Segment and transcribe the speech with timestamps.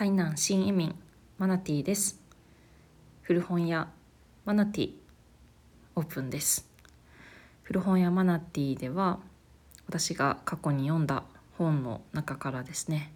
[0.00, 0.94] 台南新移民
[1.36, 2.18] マナティです。
[3.20, 3.86] 古本屋
[4.46, 4.92] マナティ
[5.94, 6.66] オープンです。
[7.62, 9.18] 古本屋マナティでは
[9.86, 11.24] 私が過去に読んだ
[11.58, 13.12] 本の中からですね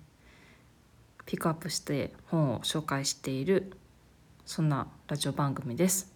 [1.24, 3.72] ピックアップして本を紹介している
[4.44, 6.12] そんなラジオ番組です。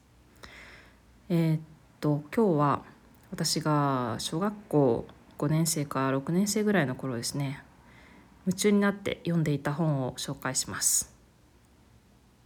[1.31, 1.61] えー、っ
[1.99, 2.83] と今日は
[3.31, 5.07] 私が小学校
[5.39, 7.63] 5年生から6年生ぐらいの頃ですね
[8.49, 11.15] 夢中になって読んでいた本を紹介します。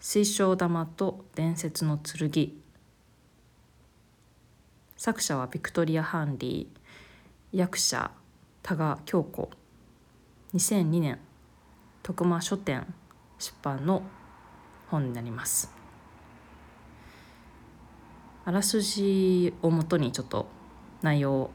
[0.01, 2.51] 水晶玉と伝説の剣。
[4.97, 7.57] 作者はビクトリア・ハンリー。
[7.57, 8.11] 役者
[8.65, 9.51] 多賀京子。
[10.57, 11.21] 2002年
[12.03, 12.93] 徳間書店
[13.39, 14.03] 出版の
[14.91, 15.73] 本になります。
[18.45, 20.49] あらすじをもとにちょっと
[21.01, 21.53] 内容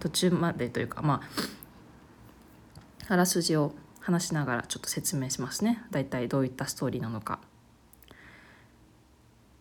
[0.00, 1.65] 途中までというかまあ
[3.08, 5.82] あらすじを話しながらちょっと説明しますね。
[5.90, 7.40] 大体どういったストーリーなのか。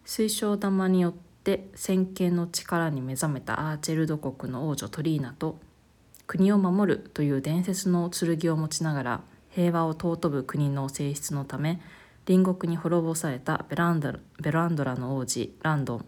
[0.03, 5.57] 水晶玉によって先見の力に目覚めたアーチェルド国の王女トリーナと
[6.27, 11.81] 国を守るという伝説の剣を持ちながら平和を尊ぶ国の性質のため
[12.25, 16.05] 隣国に滅ぼされたベランドベランドラの王子ランドン。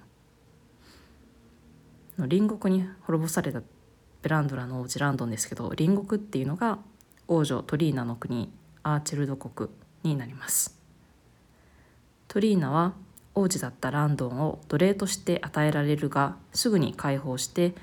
[2.18, 3.62] の隣国に滅ぼされた
[4.22, 6.80] ベランドラの王子ランドンですけど隣国っていうのが
[7.28, 8.50] 王女トリーナの国
[8.84, 9.70] アーチェルド国
[10.04, 10.80] になります。
[12.28, 12.94] トリーナは
[13.36, 17.74] 王子だったランドンを奴隷として与えられるがすぐに解放して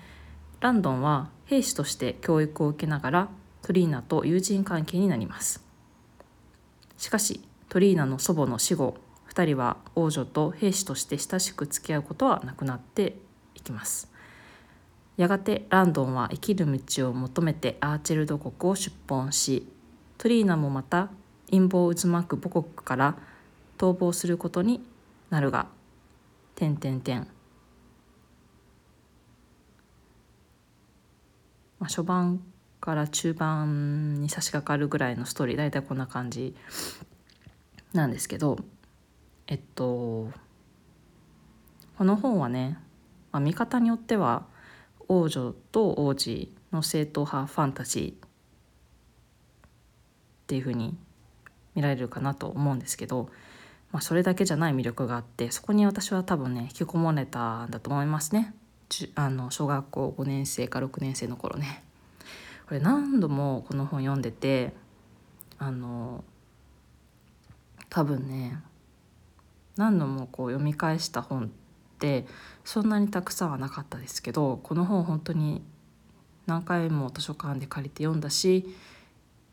[0.61, 3.28] ランドンは兵士として教育を受けながら
[3.62, 5.62] トリーナと友人関係になります。
[6.97, 8.97] しかしトリーナの祖母の死後
[9.28, 13.17] 2人は王女と兵士として親しく付き合うことはなくなって
[13.55, 14.13] いきます。
[15.16, 19.66] やがてランドンは生きる道を求めてアーチェルド国を出奔し
[20.18, 21.10] トリーナもまた
[21.50, 23.16] 陰謀渦巻く母国から
[23.78, 24.80] 逃亡することに
[25.30, 25.68] なるが
[26.56, 27.28] 点点点
[31.78, 32.42] まあ初盤
[32.80, 36.56] から中盤に差し掛かるぐらいのストーリー大体こんな感じ
[37.92, 38.58] なんですけど
[39.47, 40.30] えっと
[41.97, 42.78] この本はね、
[43.30, 44.47] まあ、見方によっては
[45.20, 48.28] 王女と王子の正統派ファンタジーっ
[50.47, 50.97] ていうふうに
[51.75, 53.28] 見られるかなと思うんですけど、
[53.92, 58.54] まあ、それだけじゃない魅力があってそこに私は多分ね引き込まれたんだと思いますね
[59.14, 61.82] あの小学校5年生か6年生の頃ね。
[62.66, 64.72] これ何度もこの本読んでて
[65.58, 66.24] あの
[67.91, 68.58] 多分ね
[69.76, 71.50] 何度もこう読み返した本
[72.04, 72.26] って
[72.65, 75.62] そんなにたくさんはなかったですけどこの本本当に
[76.47, 78.66] 何回も図書館で借りて読んだし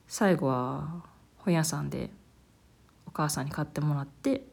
[0.08, 1.04] 最後は
[1.38, 2.10] 本屋さんで
[3.08, 4.44] お母さんに買ってもらって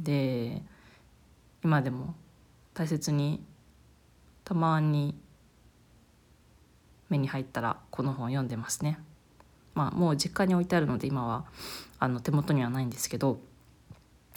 [0.00, 0.62] で
[1.62, 2.14] 今でも
[2.72, 3.44] 大切に
[4.44, 5.14] たまに
[7.10, 8.98] 目に入ったらこの本読んでますね。
[9.74, 11.44] まあもう実家に置いてあるので今は
[11.98, 13.38] あの手元にはないんですけど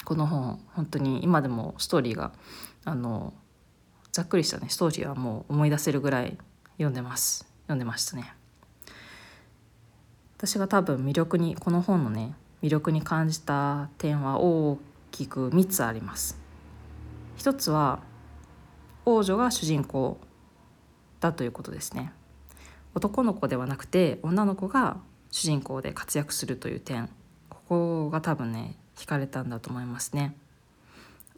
[0.06, 2.32] この本本当に今でもストーリーが
[2.86, 3.34] あの
[4.12, 6.38] ざっくりしたねストーリーはもう思い出せるぐらい
[6.78, 7.46] 読んでます。
[7.64, 8.34] 読んでましたね。
[10.38, 14.78] 私が多分魅力にこの本のね魅力に感じた点は大
[15.12, 16.38] きく3つあります。
[17.36, 18.00] 一つは
[19.06, 20.20] 王女が主人公
[21.20, 22.12] だということですね。
[22.94, 24.98] 男の子ではなくて女の子が
[25.32, 27.10] 主人公で活躍するという点。
[27.50, 30.36] ここが多分ね惹かれたんだと思いますね。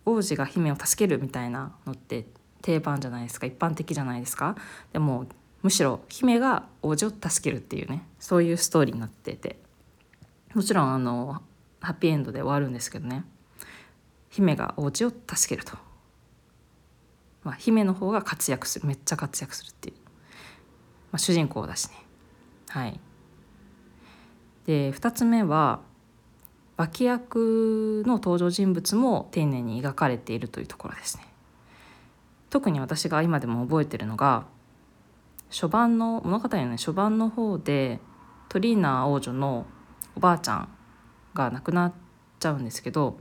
[0.05, 2.25] 王子が姫を助けるみたいなのって
[2.61, 3.45] 定番じゃないですか。
[3.45, 4.55] 一般的じゃないですか。
[4.93, 5.25] でも
[5.63, 8.03] むしろ姫が王子を助けるっていうね。
[8.19, 9.59] そういうストーリーになってて。
[10.53, 11.41] もちろんあの
[11.81, 13.25] ハッピーエンドで終わるんですけどね。
[14.29, 15.77] 姫が王子を助けると、
[17.43, 18.87] まあ、姫の方が活躍する。
[18.87, 19.95] めっちゃ活躍するっていう、
[21.11, 21.95] まあ、主人公だしね。
[22.69, 22.99] はい。
[24.65, 25.79] で2つ目は
[26.77, 31.23] 脇役の登場人物も丁寧に描かれているというところですね。
[32.49, 34.45] 特に私が今でも覚えてるのが
[35.49, 37.99] 初版の物語のね初版の方で
[38.47, 39.65] トリーナ王女の
[40.15, 40.69] おばあちゃん
[41.33, 41.93] が亡くなっ
[42.39, 43.17] ちゃうんですけど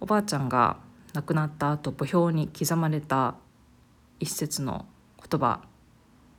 [0.00, 0.76] おばあちゃんが
[1.14, 3.36] 亡くなった後墓標に刻まれた
[4.20, 4.86] 一節の
[5.18, 5.62] 言葉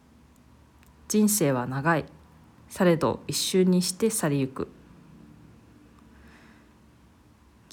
[1.07, 2.05] 「人生は長い。
[2.69, 4.67] されど一瞬にして去りゆく」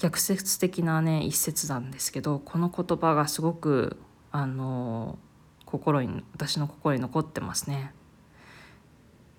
[0.01, 3.97] 逆説的なね一節なんですけどこの言葉がすごく
[4.31, 5.19] あの
[5.65, 7.93] 心に私の心に残ってますね。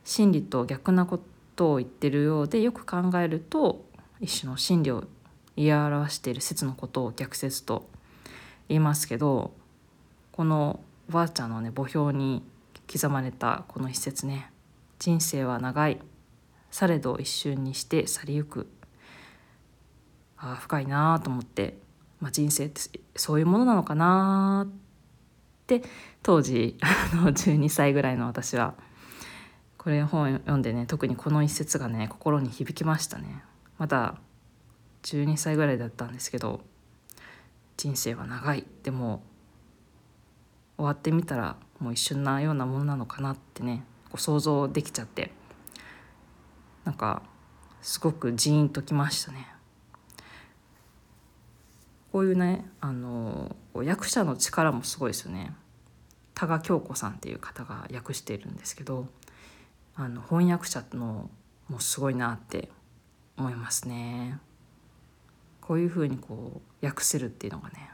[0.05, 1.19] 真理と逆なこ
[1.57, 3.85] とを言ってるようでよく考えると
[4.21, 5.03] 一種の真理を
[5.57, 7.89] 言い表している説のことを逆説と
[8.69, 9.53] 言いますけど
[10.31, 12.45] このおばあちゃんのね墓標に
[12.91, 14.53] 刻まれたこの一節ね
[15.01, 16.01] 「人生は長い
[16.71, 18.69] されど一瞬にして去りゆく」
[20.43, 21.79] あ深いなと思って、
[22.21, 22.81] まあ、人生って
[23.15, 24.71] そういうものなのかなっ
[25.67, 25.83] て
[26.23, 28.75] 当時 あの12歳ぐらいの私は
[29.79, 33.43] これ本読んでね特にこの一節がね心に響きましたね。
[33.79, 34.17] まだ
[35.05, 36.61] 12歳ぐらいだったんですけど
[37.77, 39.23] 人生は長いでも
[40.77, 45.33] 終わってみたらもう一瞬なようなものなのかなってねこう想像できちゃって
[46.85, 47.23] なんか
[47.81, 49.49] すごくジーンときましたね。
[52.13, 55.55] こういうねあの役者の力もすごいですよね。
[56.35, 59.07] 多賀京子さんっていう方が訳しているんですけど
[59.95, 61.31] あの翻訳者の
[61.69, 62.69] もすごいなって
[63.39, 64.39] 思いますね。
[65.63, 67.91] こういうふうにこう訳せるっていうのがね。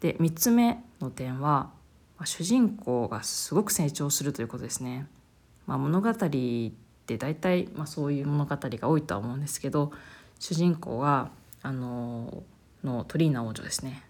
[0.00, 1.70] で3つ目の点は
[2.24, 5.06] 主人公がすごく成長するということですね。
[5.66, 9.92] まあ、物語って大体、まあ、そういう物語が多いとは思うんですけど
[10.38, 11.30] 主人公が
[11.66, 12.44] あの
[12.84, 14.04] のトリーナ王女ですね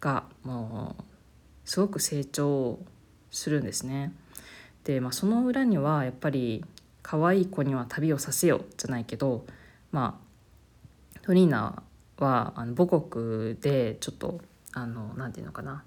[0.00, 1.02] がもう
[1.64, 2.78] すごく成長
[3.30, 4.12] するんですね。
[4.84, 6.64] で、まあ、その裏にはやっぱり
[7.02, 9.46] 可愛い子には旅をさせよじゃないけど
[9.92, 10.20] ま
[11.16, 11.82] あトリーナ
[12.18, 14.40] はあの母国でちょっと
[14.74, 15.84] あのなんていうのかな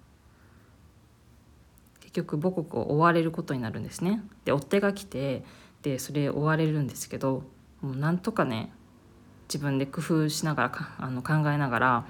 [1.99, 4.23] 結局母国を追われることになるんですね。
[4.45, 5.43] で追っ手が来て
[5.83, 7.43] でそれ追われるんですけど
[7.81, 8.73] もうなんとかね
[9.51, 12.05] 自分で工夫しながらあの考えながら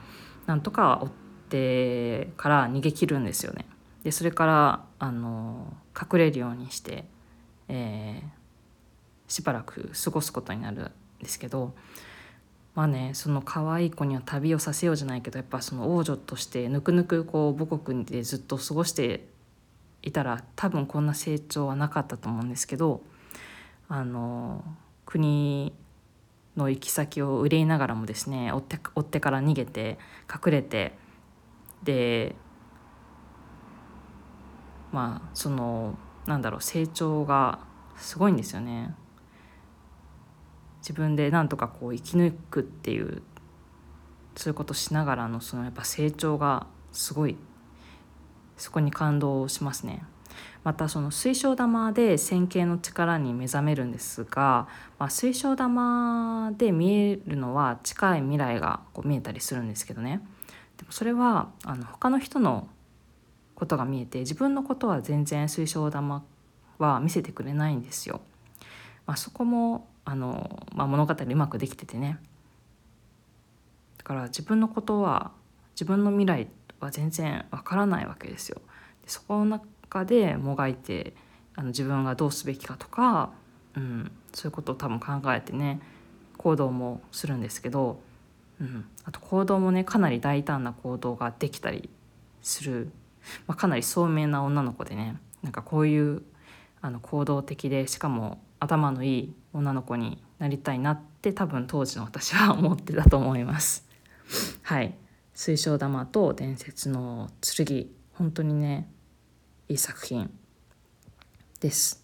[0.46, 1.12] なんとか追っ
[1.52, 3.66] 手から逃げ切るんですよね。
[4.04, 7.06] でそれからあの隠れるようにして、
[7.68, 10.92] えー、しばらく過ごすことになるん
[11.22, 11.76] ですけど
[12.74, 19.28] まあねその可愛い子には旅をさせようじゃないけどやっぱその王女としてぬくぬくこう母国でずっと過ごして
[20.02, 23.04] いたら多分こんな成長はなかったと思うんですけど
[23.88, 24.64] あの
[25.06, 25.74] 国
[26.58, 29.98] の行き先を憂いながらもですね追って追ってから逃げて
[30.30, 30.98] 隠れて
[31.84, 32.36] で
[34.92, 37.60] まあそのなんだろう成長が
[37.96, 38.96] すごいんですよね。
[40.82, 43.22] 自分でなんとかこう生き抜くっていう
[44.36, 47.38] そういうことしながらのそのやっぱ成長がすごい
[48.58, 50.04] そこに感動しますね。
[50.64, 54.68] またその水晶玉で線形の力に目覚めるんですが、
[55.00, 60.22] まあ、水晶玉で見えるのは近い未来がこう見えたりするんですけどね
[60.78, 62.68] でもそれはあの他の人の
[63.56, 66.24] ことが見えて自分のことは全然水晶玉
[66.80, 68.22] は見せてくれないんですよ。
[69.06, 72.18] まあ、そこもあの、まあ、物語うまくできててね
[73.98, 75.32] だから自分のことは
[75.76, 76.48] 自分の未来
[76.80, 78.62] は全然わからないわけですよ。
[79.04, 81.14] でそこの中でもがいて
[81.56, 83.32] あの自分がどうすべきかとか、
[83.76, 85.82] うん、そういうことを多分考えてね
[86.38, 88.00] 行動もするんですけど、
[88.62, 91.90] うん、あと行動もねかなり大胆な行動ができたり
[92.42, 92.90] する、
[93.48, 96.24] まあ、かなり聡明な女の子でねなんかこういう
[96.82, 103.88] あの行動的でしかも頭のいい女の子になりたいなって多分当時の私は思ってたと思います。
[104.64, 104.94] はい
[105.34, 108.90] 水晶玉と伝説の剣本当にね
[109.72, 110.30] いい作品
[111.62, 112.04] です。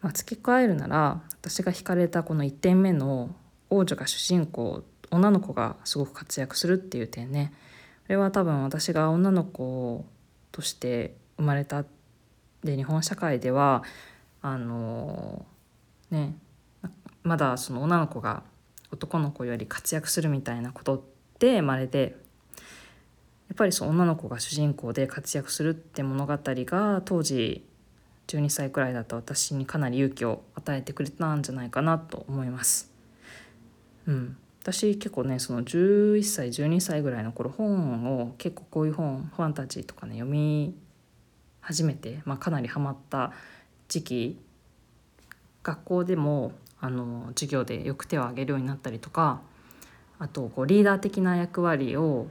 [0.00, 3.36] まあ、付け加えるなら私が惹かれたこの1点目の
[3.68, 7.52] 王女が主人公女の子がすごく活躍するっていう点ね
[8.06, 10.04] これは多分私が女の子
[10.50, 11.84] として生まれた
[12.64, 13.84] で日本社会では
[14.42, 15.44] あの
[16.10, 16.34] ね
[17.22, 18.42] まだその女の子が
[18.90, 21.02] 男の子より活躍するみたいなことっ
[21.38, 22.16] てまれで
[23.50, 27.66] やっぱりそう女の子が主人公で活躍するって物語が当時
[28.28, 32.92] 12歳くらいだった私にかなり勇気を与えてくれたんじゃないかなと思います。
[34.06, 40.72] うん、私結構ねその11歳12歳ぐらいの頃本を結構こういう本ファンタジーとかね読み
[41.60, 43.32] 始めて、まあ、かなりハマった
[43.88, 44.40] 時期
[45.64, 49.40] 学校でもあの授業でよく手を挙げるようになったりとか
[50.20, 52.28] あとこうリーダー的な役割を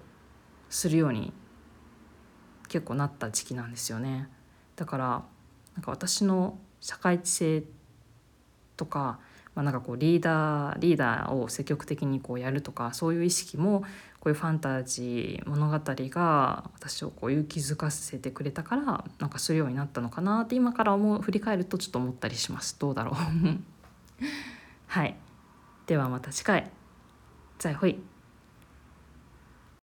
[0.70, 1.34] するように
[2.68, 4.30] 結構なった時期なんですよね。
[4.76, 5.24] だから
[5.76, 7.64] なんか私の社会知性
[8.78, 9.20] とか、
[9.56, 13.82] まあ、なんかこうリーダーリーダーを積極的にこうやるとかそういう意識も
[14.20, 22.78] こういうファンタジー物語が私をこう勇気づかせてくれたからなんかするようになったのかなって今から思う振り返るとちょっと思ったりします。
[22.80, 23.16] どうだろう。
[24.88, 25.16] はい。
[25.88, 26.70] ではまた次回。
[27.58, 28.09] 再会。